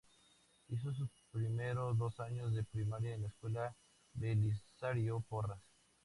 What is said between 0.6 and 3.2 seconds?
Hizo sus primero dos años de primaria